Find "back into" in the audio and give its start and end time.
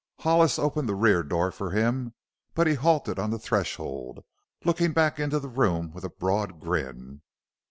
4.93-5.39